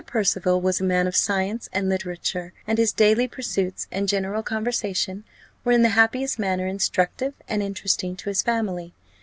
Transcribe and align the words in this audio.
Percival 0.07 0.59
was 0.59 0.81
a 0.81 0.83
man 0.83 1.05
of 1.05 1.15
science 1.15 1.69
and 1.71 1.87
literature, 1.87 2.53
and 2.65 2.79
his 2.79 2.91
daily 2.91 3.27
pursuits 3.27 3.87
and 3.91 4.09
general 4.09 4.41
conversation 4.41 5.23
were 5.63 5.73
in 5.73 5.83
the 5.83 5.89
happiest 5.89 6.39
manner 6.39 6.65
instructive 6.65 7.35
and 7.47 7.61
interesting 7.61 8.15
to 8.15 8.29
his 8.29 8.41
family. 8.41 8.95